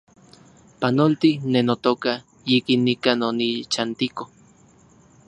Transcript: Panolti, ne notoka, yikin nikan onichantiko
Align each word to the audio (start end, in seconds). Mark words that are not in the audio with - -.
Panolti, 0.79 1.31
ne 1.51 1.59
notoka, 1.67 2.11
yikin 2.47 2.79
nikan 2.87 3.19
onichantiko 3.29 4.23